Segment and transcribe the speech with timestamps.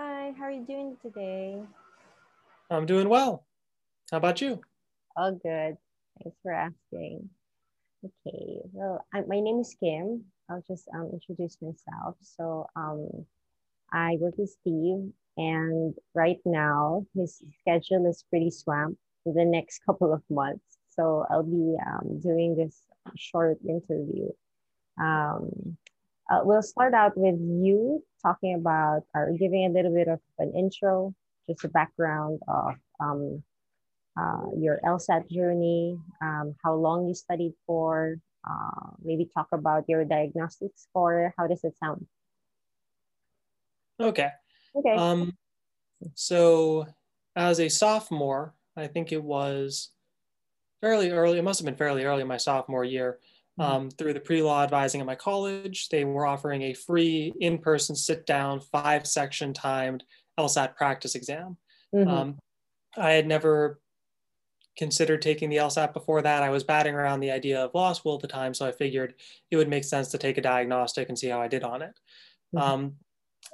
[0.00, 1.60] Hi, how are you doing today?
[2.70, 3.44] I'm doing well.
[4.12, 4.60] How about you?
[5.16, 5.76] All good.
[6.22, 7.28] Thanks for asking.
[8.04, 10.22] Okay, well, I, my name is Kim.
[10.48, 12.14] I'll just um, introduce myself.
[12.20, 13.08] So, um,
[13.92, 19.80] I work with Steve, and right now his schedule is pretty swamped for the next
[19.84, 20.78] couple of months.
[20.90, 22.82] So, I'll be um, doing this
[23.16, 24.28] short interview.
[25.00, 25.76] Um,
[26.30, 30.52] uh, we'll start out with you talking about or giving a little bit of an
[30.54, 31.14] intro,
[31.48, 33.42] just a background of um,
[34.18, 38.18] uh, your LSAT journey, um, how long you studied for,
[38.48, 41.34] uh, maybe talk about your diagnostic score.
[41.36, 42.06] How does it sound?
[44.00, 44.30] Okay.
[44.74, 44.94] Okay.
[44.94, 45.36] Um,
[46.14, 46.86] so
[47.36, 49.90] as a sophomore, I think it was
[50.80, 53.18] fairly early, it must have been fairly early in my sophomore year.
[53.60, 58.60] Um, through the pre-law advising at my college, they were offering a free in-person sit-down
[58.60, 60.04] five section timed
[60.38, 61.56] LSAT practice exam.
[61.94, 62.08] Mm-hmm.
[62.08, 62.38] Um,
[62.96, 63.80] I had never
[64.76, 66.42] considered taking the LSAT before that.
[66.42, 69.14] I was batting around the idea of law school at the time, so I figured
[69.50, 71.98] it would make sense to take a diagnostic and see how I did on it.
[72.54, 72.58] Mm-hmm.
[72.58, 72.92] Um,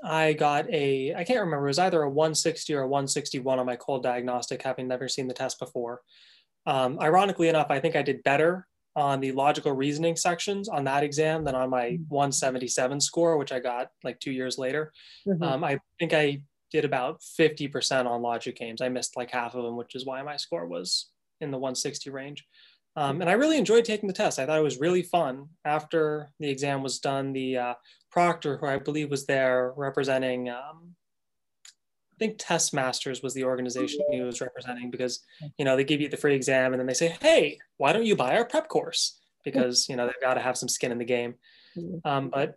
[0.03, 3.67] I got a, I can't remember, it was either a 160 or a 161 on
[3.67, 6.03] my cold diagnostic, having never seen the test before.
[6.67, 8.67] Um, ironically enough, I think I did better
[8.97, 12.15] on the logical reasoning sections on that exam than on my mm-hmm.
[12.15, 14.93] 177 score, which I got like two years later.
[15.27, 15.43] Mm-hmm.
[15.43, 18.81] Um, I think I did about 50% on logic games.
[18.81, 22.11] I missed like half of them, which is why my score was in the 160
[22.11, 22.45] range.
[22.97, 24.39] Um, and I really enjoyed taking the test.
[24.39, 25.49] I thought it was really fun.
[25.65, 27.75] After the exam was done, the uh,
[28.11, 30.95] proctor, who I believe was there representing, um,
[32.15, 35.21] I think Test Masters was the organization he was representing because,
[35.59, 38.07] you know, they give you the free exam and then they say, hey, why don't
[38.07, 39.21] you buy our prep course?
[39.45, 41.35] Because, you know, they've got to have some skin in the game.
[42.05, 42.57] Um, but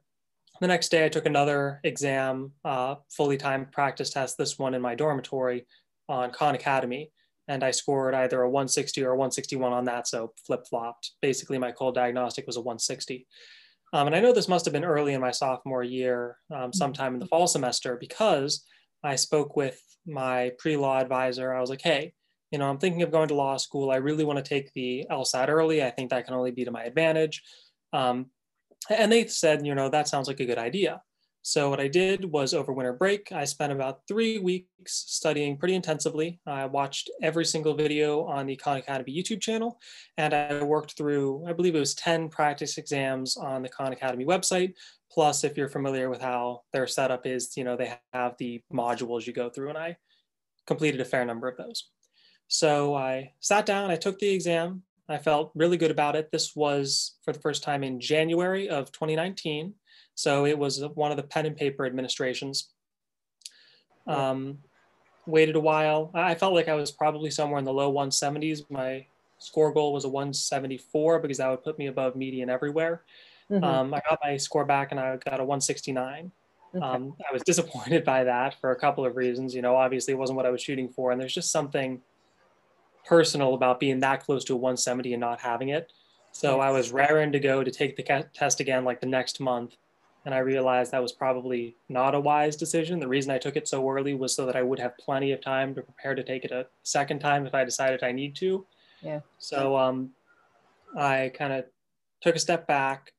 [0.62, 4.82] the next day I took another exam, uh, fully timed practice test, this one in
[4.82, 5.66] my dormitory
[6.08, 7.12] on Khan Academy
[7.48, 10.08] and I scored either a 160 or a 161 on that.
[10.08, 11.12] So flip flopped.
[11.22, 13.26] Basically, my cold diagnostic was a 160.
[13.94, 17.14] Um, and I know this must have been early in my sophomore year, um, sometime
[17.14, 18.66] in the fall semester, because
[19.08, 21.54] I spoke with my pre law advisor.
[21.54, 22.14] I was like, hey,
[22.52, 23.92] you know, I'm thinking of going to law school.
[23.92, 25.84] I really want to take the LSAT early.
[25.84, 27.42] I think that can only be to my advantage.
[27.94, 28.28] Um,
[28.90, 31.02] and they said, you know, that sounds like a good idea.
[31.48, 35.76] So what I did was over winter break, I spent about three weeks studying pretty
[35.76, 36.42] intensively.
[36.46, 39.80] I watched every single video on the Khan Academy YouTube channel,
[40.18, 44.26] and I worked through, I believe it was 10 practice exams on the Khan Academy
[44.26, 44.74] website.
[45.10, 49.26] Plus, if you're familiar with how their setup is, you know, they have the modules
[49.26, 49.96] you go through, and I
[50.66, 51.92] completed a fair number of those.
[52.50, 54.84] So I sat down, I took the exam.
[55.08, 56.30] I felt really good about it.
[56.30, 59.74] This was for the first time in January of 2019.
[60.18, 62.70] So it was one of the pen and paper administrations.
[64.08, 64.58] Um,
[65.28, 66.10] waited a while.
[66.16, 68.66] I felt like I was probably somewhere in the low 170s.
[68.72, 69.06] My
[69.38, 73.04] score goal was a 174 because that would put me above median everywhere.
[73.52, 73.64] Mm-hmm.
[73.64, 76.32] Um, I got my score back and I got a 169.
[76.74, 76.84] Okay.
[76.84, 79.54] Um, I was disappointed by that for a couple of reasons.
[79.54, 82.02] You know, obviously it wasn't what I was shooting for, and there's just something
[83.06, 85.94] personal about being that close to a 170 and not having it.
[86.32, 86.64] So yes.
[86.64, 89.76] I was raring to go to take the test again like the next month
[90.28, 93.00] and I realized that was probably not a wise decision.
[93.00, 95.40] The reason I took it so early was so that I would have plenty of
[95.40, 98.66] time to prepare to take it a second time if I decided I need to.
[99.02, 99.22] Yeah.
[99.38, 100.10] So um,
[100.98, 101.64] I kind of
[102.22, 103.14] took a step back,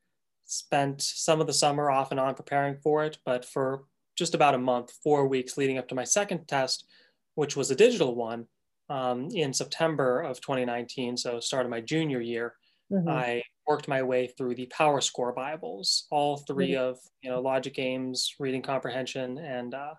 [0.45, 4.53] spent some of the summer off and on preparing for it, but for just about
[4.53, 6.85] a month, four weeks leading up to my second test,
[7.33, 8.45] which was a digital one
[8.87, 12.53] um, in September of 2019, so start of my junior year,
[12.91, 13.09] mm-hmm.
[13.09, 16.81] I worked my way through the PowerScore Bibles, all 3 mm-hmm.
[16.81, 19.93] of you know logic games, reading comprehension, and uh,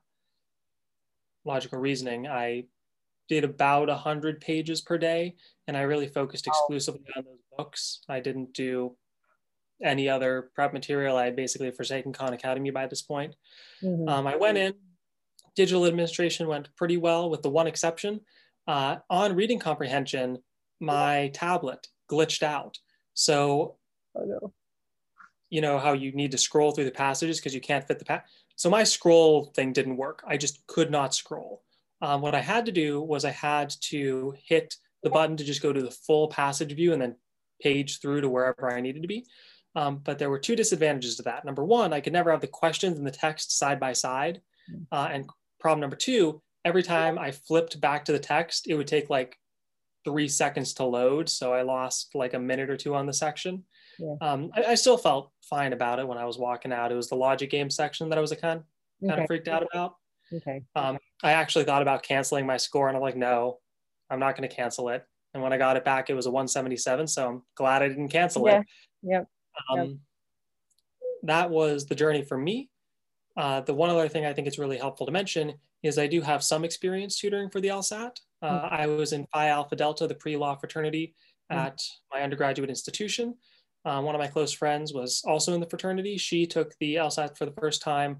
[1.44, 2.26] logical reasoning.
[2.26, 2.64] I
[3.28, 5.36] did about a hundred pages per day,
[5.68, 8.00] and I really focused exclusively on those books.
[8.08, 8.96] I didn't do
[9.82, 11.16] any other prep material.
[11.16, 13.36] I had basically forsaken Khan Academy by this point.
[13.82, 14.08] Mm-hmm.
[14.08, 14.74] Um, I went in.
[15.54, 18.20] Digital administration went pretty well, with the one exception.
[18.66, 20.38] Uh, on reading comprehension,
[20.80, 22.78] my tablet glitched out.
[23.20, 23.76] So,
[24.16, 24.54] oh, no.
[25.50, 28.06] you know how you need to scroll through the passages because you can't fit the
[28.06, 28.24] pa-
[28.56, 30.22] So my scroll thing didn't work.
[30.26, 31.62] I just could not scroll.
[32.00, 35.60] Um, what I had to do was I had to hit the button to just
[35.60, 37.16] go to the full passage view and then
[37.60, 39.26] page through to wherever I needed to be.
[39.76, 41.44] Um, but there were two disadvantages to that.
[41.44, 44.40] Number one, I could never have the questions and the text side by side.
[44.66, 44.82] Hmm.
[44.90, 45.28] Uh, and
[45.58, 49.36] problem number two, every time I flipped back to the text, it would take like
[50.04, 51.28] three seconds to load.
[51.28, 53.64] So I lost like a minute or two on the section.
[53.98, 54.14] Yeah.
[54.20, 56.90] Um, I, I, still felt fine about it when I was walking out.
[56.90, 58.62] It was the logic game section that I was kind,
[59.00, 59.20] kind okay.
[59.22, 59.96] of freaked out about.
[60.32, 60.62] Okay.
[60.74, 63.58] Um, I actually thought about canceling my score, and I'm like, no,
[64.08, 65.04] I'm not going to cancel it.
[65.34, 67.06] And when I got it back, it was a 177.
[67.06, 68.60] So I'm glad I didn't cancel yeah.
[68.60, 68.66] it.
[69.02, 69.28] Yep.
[69.70, 69.88] Um, yep.
[71.24, 72.70] That was the journey for me.
[73.36, 76.20] Uh, the one other thing I think it's really helpful to mention is I do
[76.20, 78.16] have some experience tutoring for the LSAT.
[78.42, 78.74] Uh, mm-hmm.
[78.74, 81.14] I was in Phi Alpha Delta, the pre-law fraternity
[81.50, 81.66] mm-hmm.
[81.66, 81.82] at
[82.12, 83.34] my undergraduate institution.
[83.84, 86.18] Uh, one of my close friends was also in the fraternity.
[86.18, 88.18] She took the LSAT for the first time,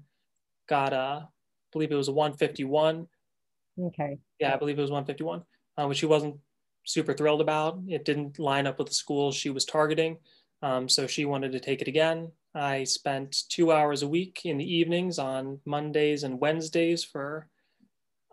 [0.67, 1.27] got a, I
[1.71, 3.07] believe it was a 151.
[3.79, 4.17] Okay.
[4.39, 5.43] Yeah, I believe it was 151,
[5.77, 6.37] uh, which she wasn't
[6.85, 7.79] super thrilled about.
[7.87, 10.17] It didn't line up with the schools she was targeting.
[10.63, 12.31] Um, so she wanted to take it again.
[12.53, 17.47] I spent two hours a week in the evenings on Mondays and Wednesdays for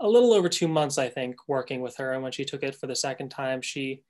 [0.01, 2.13] a little over two months, I think, working with her.
[2.13, 4.03] And when she took it for the second time, she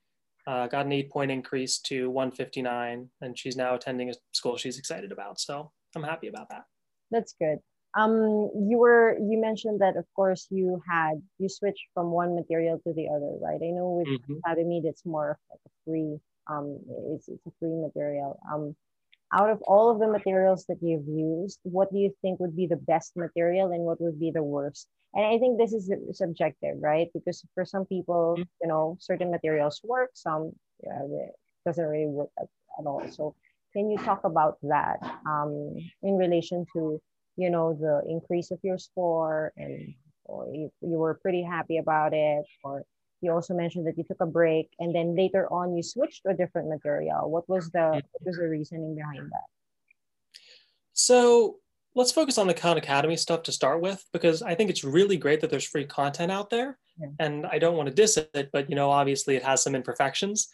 [0.46, 4.78] uh, got an eight point increase to 159, and she's now attending a school she's
[4.78, 5.40] excited about.
[5.40, 6.64] So I'm happy about that.
[7.10, 7.58] That's good.
[7.94, 12.78] Um, you were you mentioned that of course you had you switched from one material
[12.86, 13.60] to the other, right?
[13.62, 14.34] I know with mm-hmm.
[14.44, 16.18] Academy it's more like a free
[16.48, 16.78] um,
[17.14, 18.38] it's it's a free material.
[18.52, 18.76] Um,
[19.32, 22.66] out of all of the materials that you've used, what do you think would be
[22.66, 24.88] the best material and what would be the worst?
[25.14, 27.08] And I think this is subjective, right?
[27.12, 28.42] Because for some people, mm-hmm.
[28.62, 30.52] you know, certain materials work, some
[30.82, 31.02] yeah,
[31.66, 32.48] doesn't really work at,
[32.78, 33.02] at, all.
[33.10, 33.34] So
[33.72, 37.00] can you talk about that um, in relation to,
[37.36, 39.94] you know, the increase of your score and
[40.24, 42.84] or you, you were pretty happy about it or
[43.20, 46.30] you also mentioned that you took a break and then later on you switched to
[46.30, 47.30] a different material.
[47.30, 49.48] What was the what was the reasoning behind that?
[50.92, 51.56] So
[51.98, 55.16] let's focus on the khan academy stuff to start with because i think it's really
[55.16, 57.08] great that there's free content out there yeah.
[57.18, 60.48] and i don't want to diss it but you know obviously it has some imperfections.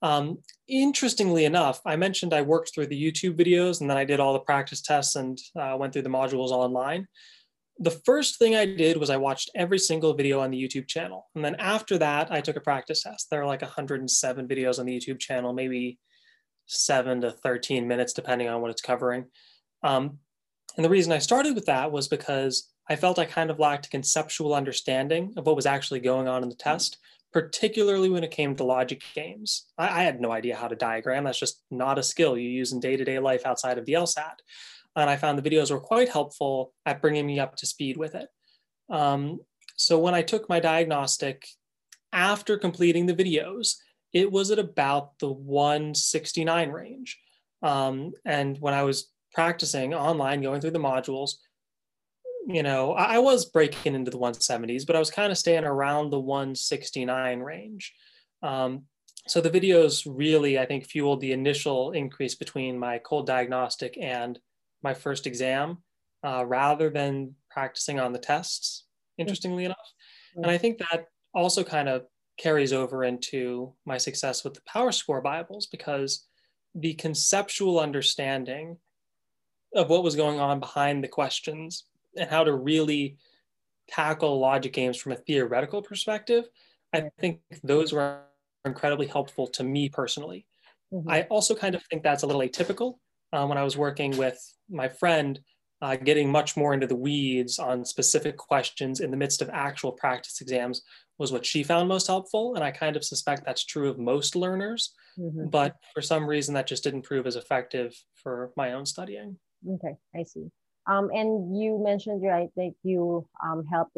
[0.00, 0.38] Um,
[0.68, 4.32] interestingly enough i mentioned i worked through the youtube videos and then i did all
[4.32, 7.08] the practice tests and uh, went through the modules online
[7.78, 11.28] the first thing I did was I watched every single video on the YouTube channel.
[11.34, 13.28] And then after that, I took a practice test.
[13.30, 15.98] There are like 107 videos on the YouTube channel, maybe
[16.66, 19.26] seven to 13 minutes, depending on what it's covering.
[19.82, 20.18] Um,
[20.76, 23.86] and the reason I started with that was because I felt I kind of lacked
[23.86, 26.98] a conceptual understanding of what was actually going on in the test,
[27.32, 29.66] particularly when it came to logic games.
[29.76, 31.24] I, I had no idea how to diagram.
[31.24, 33.92] That's just not a skill you use in day to day life outside of the
[33.92, 34.34] LSAT
[34.96, 38.14] and I found the videos were quite helpful at bringing me up to speed with
[38.14, 38.28] it.
[38.90, 39.40] Um,
[39.76, 41.46] so when I took my diagnostic
[42.12, 43.76] after completing the videos,
[44.12, 47.18] it was at about the 169 range.
[47.62, 51.32] Um, and when I was practicing online, going through the modules,
[52.46, 55.64] you know, I, I was breaking into the 170s, but I was kind of staying
[55.64, 57.92] around the 169 range.
[58.42, 58.84] Um,
[59.26, 64.38] so the videos really, I think, fueled the initial increase between my cold diagnostic and
[64.82, 65.78] my first exam
[66.24, 68.84] uh, rather than practicing on the tests,
[69.16, 69.92] interestingly enough.
[70.36, 72.04] And I think that also kind of
[72.36, 76.26] carries over into my success with the PowerScore Bibles because
[76.74, 78.76] the conceptual understanding
[79.74, 81.84] of what was going on behind the questions
[82.16, 83.16] and how to really
[83.88, 86.44] tackle logic games from a theoretical perspective,
[86.92, 88.20] I think those were
[88.64, 90.46] incredibly helpful to me personally.
[90.92, 91.10] Mm-hmm.
[91.10, 92.98] I also kind of think that's a little atypical
[93.32, 94.38] uh, when I was working with
[94.70, 95.38] my friend,
[95.80, 99.92] uh, getting much more into the weeds on specific questions in the midst of actual
[99.92, 100.82] practice exams
[101.18, 102.54] was what she found most helpful.
[102.54, 105.48] And I kind of suspect that's true of most learners, mm-hmm.
[105.48, 109.36] but for some reason that just didn't prove as effective for my own studying.
[109.68, 110.50] Okay, I see.
[110.86, 113.96] Um, and you mentioned, right, that you um, helped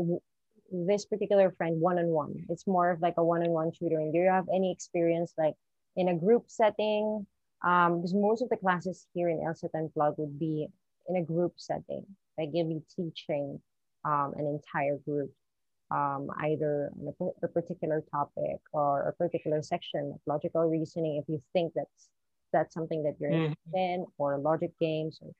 [0.72, 2.46] this particular friend one-on-one.
[2.48, 4.12] It's more of like a one-on-one tutoring.
[4.12, 5.54] Do you have any experience like
[5.96, 7.26] in a group setting
[7.62, 10.68] um, because most of the classes here in LSAT Unplugged would be
[11.08, 12.06] in a group setting.
[12.38, 13.60] Like you'll be teaching
[14.04, 15.30] um, an entire group,
[15.90, 21.16] um, either on a, a, particular topic or a particular section of logical reasoning.
[21.16, 22.08] If you think that's
[22.52, 23.44] that's something that you're mm.
[23.44, 25.32] interested in, or logic games, or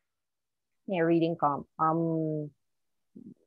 [0.87, 1.67] yeah, reading comp.
[1.79, 2.51] Um,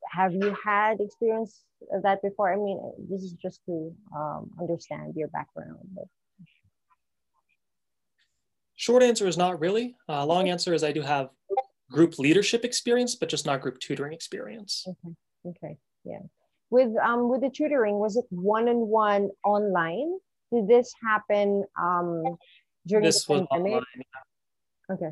[0.10, 2.52] have you had experience of that before?
[2.52, 5.80] I mean, this is just to um, understand your background.
[5.94, 6.06] But
[8.76, 9.96] Short answer is not really.
[10.10, 11.30] Uh, long answer is I do have
[11.92, 14.86] group leadership experience, but just not group tutoring experience.
[14.88, 15.16] Okay.
[15.46, 15.78] Okay.
[16.04, 16.20] Yeah.
[16.70, 20.18] With um with the tutoring, was it one on one online?
[20.52, 22.24] Did this happen um
[22.88, 23.74] during this the pandemic?
[23.74, 23.86] Online.
[24.92, 25.06] Okay.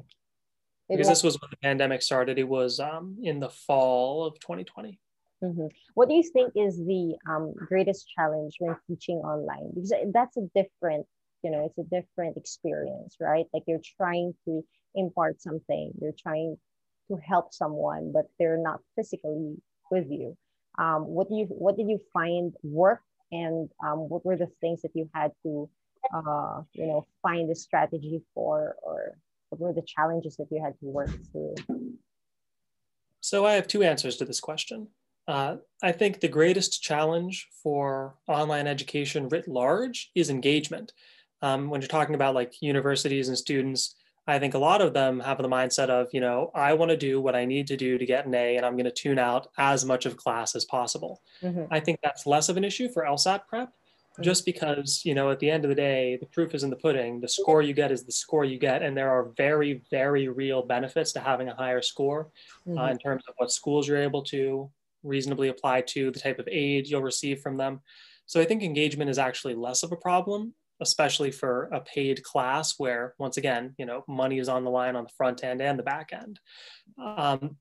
[0.89, 2.39] It because was- this was when the pandemic started.
[2.39, 4.99] It was um in the fall of 2020.
[5.43, 5.67] Mm-hmm.
[5.95, 9.71] What do you think is the um, greatest challenge when teaching online?
[9.73, 11.07] Because that's a different
[11.43, 13.45] you know it's a different experience right?
[13.53, 14.63] Like you're trying to
[14.95, 16.57] impart something you're trying
[17.09, 19.57] to help someone but they're not physically
[19.91, 20.37] with you.
[20.79, 23.03] Um, what do you what did you find worked?
[23.31, 25.69] And um, what were the things that you had to
[26.13, 29.17] uh, you know find a strategy for or
[29.49, 31.55] what were the challenges that you had to work through?
[33.19, 34.87] So i have two answers to this question.
[35.27, 40.93] Uh, i think the greatest challenge for online education writ large is engagement
[41.41, 43.95] um, when you're talking about like universities and students
[44.27, 46.97] I think a lot of them have the mindset of, you know, I want to
[46.97, 49.17] do what I need to do to get an A and I'm going to tune
[49.17, 51.21] out as much of class as possible.
[51.41, 51.65] Mm-hmm.
[51.71, 54.21] I think that's less of an issue for LSAT prep mm-hmm.
[54.21, 56.75] just because, you know, at the end of the day, the proof is in the
[56.75, 57.19] pudding.
[57.19, 58.83] The score you get is the score you get.
[58.83, 62.29] And there are very, very real benefits to having a higher score
[62.67, 62.77] uh, mm-hmm.
[62.77, 64.69] uh, in terms of what schools you're able to
[65.03, 67.81] reasonably apply to, the type of aid you'll receive from them.
[68.27, 72.75] So I think engagement is actually less of a problem especially for a paid class
[72.77, 75.77] where once again you know money is on the line on the front end and
[75.79, 76.39] the back end.
[76.97, 77.57] Um,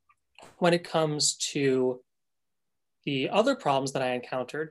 [0.59, 2.01] when it comes to
[3.05, 4.71] the other problems that i encountered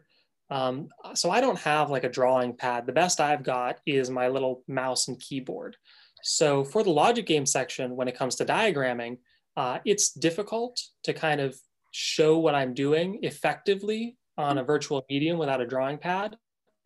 [0.49, 2.85] um, so i don't have like a drawing pad.
[2.85, 5.77] The best i've got is my little mouse and keyboard.
[6.23, 9.19] So for the logic game section when it comes to diagramming
[9.55, 11.55] uh, it's difficult to kind of
[11.91, 16.37] show what i'm doing effectively on a virtual medium without a drawing pad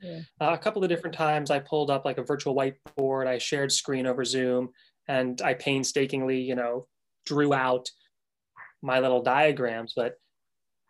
[0.04, 0.20] yeah.
[0.40, 3.72] Uh, a couple of different times I pulled up like a virtual whiteboard, I shared
[3.72, 4.70] screen over Zoom,
[5.08, 6.88] and I painstakingly, you know,
[7.26, 7.90] drew out
[8.82, 10.16] my little diagrams, but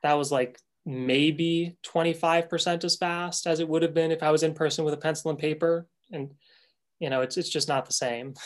[0.02, 4.44] that was like maybe 25% as fast as it would have been if I was
[4.44, 5.88] in person with a pencil and paper.
[6.12, 6.32] And,
[7.00, 8.34] you know, it's, it's just not the same.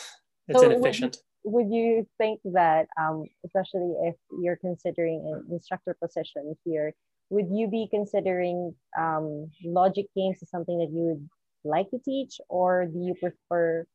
[0.50, 1.18] It's so inefficient.
[1.44, 6.94] Would, would you think that, um, especially if you're considering an instructor position here,
[7.30, 11.28] would you be considering um, logic games as something that you would
[11.64, 12.40] like to teach?
[12.48, 13.86] Or do you prefer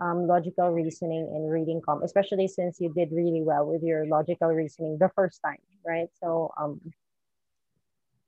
[0.00, 4.48] um, logical reasoning and reading comp especially since you did really well with your logical
[4.48, 6.08] reasoning the first time right?
[6.20, 6.80] So um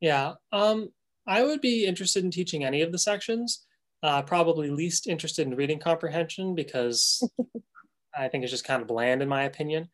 [0.00, 0.90] yeah um
[1.26, 3.66] i would be interested in teaching any of the sections.
[4.02, 7.28] Uh, probably least interested in reading comprehension because
[8.16, 9.88] i think it's just kind of bland in my opinion.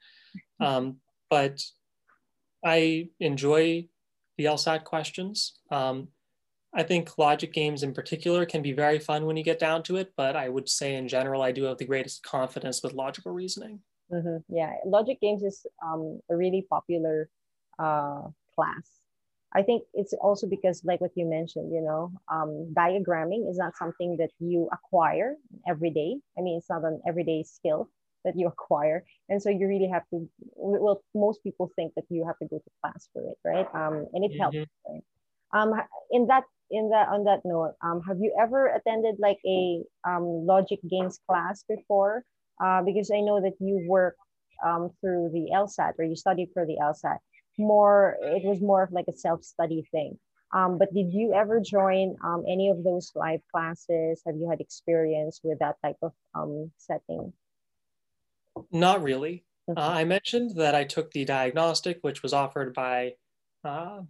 [0.60, 0.96] Um,
[1.30, 1.62] but
[2.64, 3.86] i enjoy
[4.44, 5.58] LSAT questions.
[5.70, 6.08] Um,
[6.74, 9.96] I think logic games in particular can be very fun when you get down to
[9.96, 13.32] it, but I would say in general, I do have the greatest confidence with logical
[13.32, 13.80] reasoning.
[14.10, 14.54] Mm-hmm.
[14.54, 17.28] Yeah, logic games is um, a really popular
[17.78, 18.22] uh,
[18.54, 18.88] class.
[19.54, 23.76] I think it's also because, like what you mentioned, you know, um, diagramming is not
[23.76, 25.36] something that you acquire
[25.68, 26.16] every day.
[26.38, 27.90] I mean, it's not an everyday skill
[28.24, 32.24] that you acquire and so you really have to well most people think that you
[32.26, 34.40] have to go to class for it right um and it mm-hmm.
[34.40, 34.56] helps
[34.88, 35.02] right?
[35.54, 35.72] um
[36.10, 40.24] in that in that on that note um have you ever attended like a um
[40.46, 42.24] logic games class before
[42.64, 44.16] uh because i know that you work
[44.64, 47.18] um through the lsat or you studied for the lsat
[47.58, 50.18] more it was more of like a self-study thing
[50.52, 54.22] um, but did you ever join um, any of those live classes?
[54.26, 57.32] Have you had experience with that type of um, setting?
[58.70, 59.44] Not really.
[59.68, 63.14] Uh, I mentioned that I took the diagnostic, which was offered by
[63.64, 64.00] uh,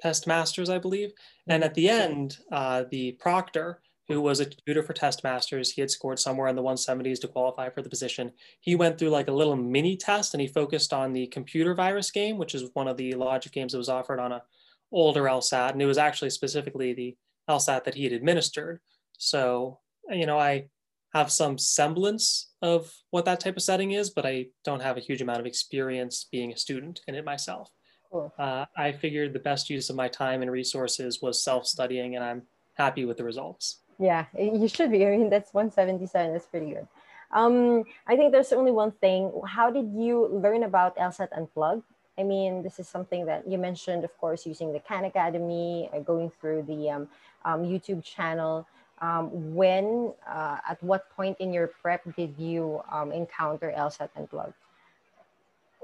[0.00, 1.12] Test Masters, I believe.
[1.46, 5.80] And at the end, uh, the proctor, who was a tutor for Test Masters, he
[5.80, 8.32] had scored somewhere in the 170s to qualify for the position.
[8.58, 12.10] He went through like a little mini test and he focused on the computer virus
[12.10, 14.42] game, which is one of the logic games that was offered on a
[14.90, 15.72] older LSAT.
[15.72, 17.16] And it was actually specifically the
[17.48, 18.80] LSAT that he had administered.
[19.18, 19.78] So,
[20.10, 20.68] you know, I
[21.12, 25.00] have some semblance of what that type of setting is, but I don't have a
[25.00, 27.70] huge amount of experience being a student in it myself.
[28.10, 28.32] Cool.
[28.38, 32.42] Uh, I figured the best use of my time and resources was self-studying, and I'm
[32.74, 33.80] happy with the results.
[33.98, 35.06] Yeah, you should be.
[35.06, 36.32] I mean, that's 177.
[36.32, 36.88] That's pretty good.
[37.32, 39.30] Um, I think there's only one thing.
[39.46, 41.84] How did you learn about LSAT Unplugged?
[42.18, 46.00] I mean, this is something that you mentioned, of course, using the Khan Academy, uh,
[46.00, 47.08] going through the um,
[47.44, 48.66] um, YouTube channel
[49.00, 54.54] um, when, uh, at what point in your prep did you um, encounter LSAT Unplugged?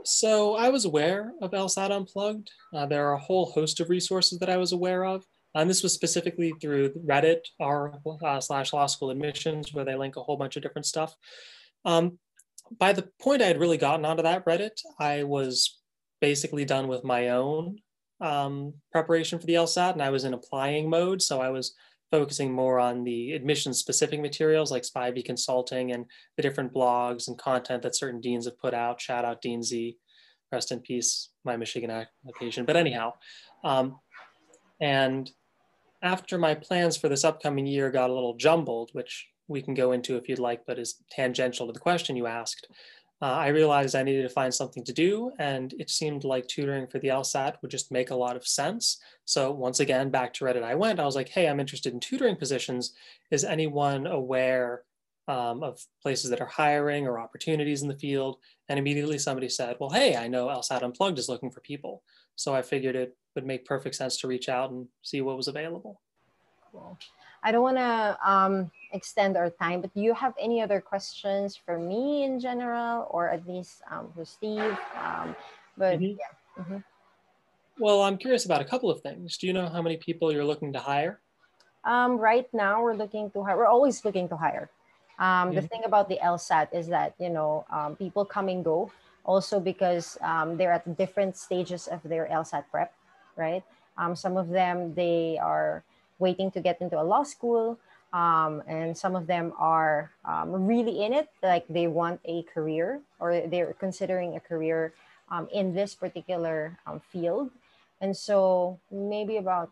[0.04, 2.50] So I was aware of LSAT Unplugged.
[2.72, 5.24] Uh, there are a whole host of resources that I was aware of.
[5.54, 10.16] And this was specifically through Reddit, r uh, slash law school admissions, where they link
[10.16, 11.16] a whole bunch of different stuff.
[11.86, 12.18] Um,
[12.78, 15.78] by the point I had really gotten onto that Reddit, I was
[16.20, 17.78] basically done with my own
[18.20, 21.22] um, preparation for the LSAT, and I was in applying mode.
[21.22, 21.74] So I was
[22.16, 26.06] focusing more on the admission specific materials like Spivey Consulting and
[26.36, 29.02] the different blogs and content that certain deans have put out.
[29.02, 29.98] Shout out Dean Z,
[30.50, 32.64] rest in peace, my Michigan application.
[32.64, 33.12] But anyhow,
[33.64, 34.00] um,
[34.80, 35.30] and
[36.00, 39.92] after my plans for this upcoming year got a little jumbled, which we can go
[39.92, 42.66] into if you'd like, but is tangential to the question you asked,
[43.22, 46.86] uh, I realized I needed to find something to do, and it seemed like tutoring
[46.86, 48.98] for the LSAT would just make a lot of sense.
[49.24, 51.00] So once again, back to Reddit I went.
[51.00, 52.94] I was like, hey, I'm interested in tutoring positions.
[53.30, 54.82] Is anyone aware
[55.28, 58.36] um, of places that are hiring or opportunities in the field?
[58.68, 62.02] And immediately somebody said, well, hey, I know LSAT Unplugged is looking for people.
[62.36, 65.48] So I figured it would make perfect sense to reach out and see what was
[65.48, 66.02] available.
[66.70, 66.98] Cool.
[67.46, 71.54] I don't want to um, extend our time, but do you have any other questions
[71.54, 74.76] for me in general, or at least um, for Steve?
[74.98, 75.36] Um,
[75.78, 76.18] but mm-hmm.
[76.18, 76.32] yeah.
[76.58, 76.78] Mm-hmm.
[77.78, 79.38] Well, I'm curious about a couple of things.
[79.38, 81.20] Do you know how many people you're looking to hire?
[81.84, 83.56] Um, right now, we're looking to hire.
[83.56, 84.68] We're always looking to hire.
[85.20, 85.70] Um, The mm-hmm.
[85.70, 88.90] thing about the LSAT is that you know um, people come and go.
[89.22, 92.90] Also, because um, they're at different stages of their LSAT prep,
[93.36, 93.62] right?
[93.98, 95.86] Um, some of them they are
[96.18, 97.78] waiting to get into a law school.
[98.12, 103.00] Um, and some of them are um, really in it, like they want a career
[103.18, 104.94] or they're considering a career
[105.30, 107.50] um, in this particular um, field.
[108.00, 109.70] And so maybe about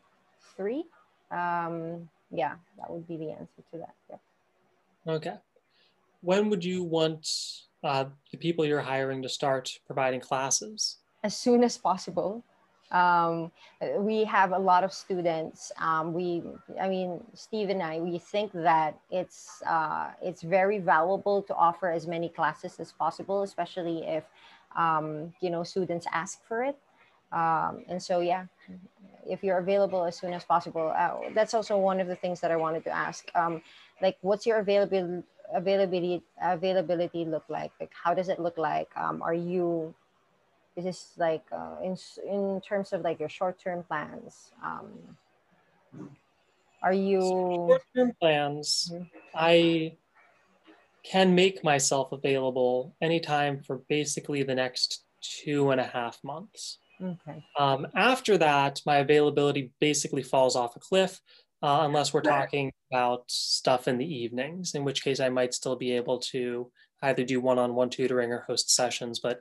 [0.56, 0.84] three.
[1.30, 3.94] Um, yeah, that would be the answer to that.
[4.10, 5.14] Yeah.
[5.14, 5.34] Okay.
[6.20, 7.28] When would you want
[7.82, 10.96] uh, the people you're hiring to start providing classes?
[11.22, 12.44] As soon as possible.
[12.94, 13.50] Um,
[13.98, 15.72] we have a lot of students.
[15.80, 16.42] Um, we,
[16.80, 21.90] I mean, Steve and I, we think that it's uh, it's very valuable to offer
[21.90, 24.22] as many classes as possible, especially if
[24.76, 26.78] um, you know students ask for it.
[27.32, 28.46] Um, and so, yeah,
[29.28, 32.52] if you're available as soon as possible, uh, that's also one of the things that
[32.52, 33.28] I wanted to ask.
[33.34, 33.60] Um,
[34.00, 35.24] like, what's your availability?
[35.52, 39.94] availability availability look like like how does it look like um, are you
[40.76, 41.96] this is like uh, in
[42.28, 44.52] in terms of like your short term plans.
[44.64, 45.16] Um,
[46.82, 48.90] are you short term plans?
[48.92, 49.04] Mm-hmm.
[49.34, 49.96] I
[51.04, 56.78] can make myself available anytime for basically the next two and a half months.
[57.02, 57.44] Okay.
[57.58, 61.20] Um, after that, my availability basically falls off a cliff.
[61.62, 65.76] Uh, unless we're talking about stuff in the evenings, in which case I might still
[65.76, 69.18] be able to either do one on one tutoring or host sessions.
[69.18, 69.40] But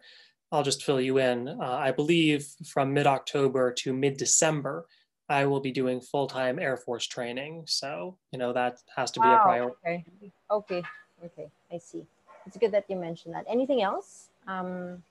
[0.54, 1.48] I'll just fill you in.
[1.48, 4.86] Uh, I believe from mid October to mid December,
[5.28, 7.64] I will be doing full time Air Force training.
[7.66, 9.76] So, you know, that has to be wow, a priority.
[9.84, 10.06] Okay.
[10.52, 10.84] Okay.
[11.26, 11.48] Okay.
[11.72, 12.06] I see.
[12.46, 13.46] It's good that you mentioned that.
[13.50, 15.02] Anything else um,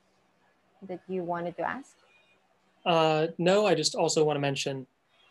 [0.87, 1.96] that you wanted to ask?
[2.87, 4.87] Uh, no, I just also want to mention,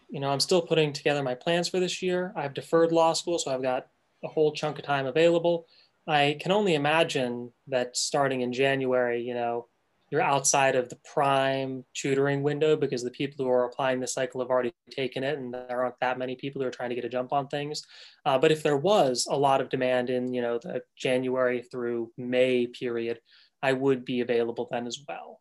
[0.10, 2.34] you know, I'm still putting together my plans for this year.
[2.36, 3.88] I've deferred law school, so I've got
[4.26, 5.67] a whole chunk of time available.
[6.06, 9.67] I can only imagine that starting in January, you know,
[10.12, 14.41] you're outside of the prime tutoring window because the people who are applying the cycle
[14.41, 17.06] have already taken it and there aren't that many people who are trying to get
[17.06, 17.82] a jump on things.
[18.26, 22.12] Uh, but if there was a lot of demand in you know the january through
[22.17, 23.19] may period
[23.63, 25.39] i would be available then as well.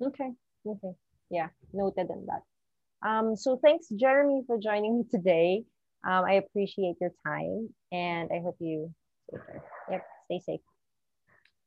[0.00, 0.30] Okay.
[0.66, 0.92] Okay.
[1.30, 3.08] Yeah noted on that.
[3.08, 5.64] Um, so thanks jeremy for joining me today.
[6.06, 8.94] Um, i appreciate your time and i hope you
[9.90, 10.60] yep stay safe.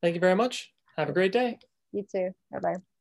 [0.02, 0.72] Thank you very much.
[0.98, 1.60] Have a great day
[1.92, 2.32] you too.
[2.52, 2.95] Bye bye.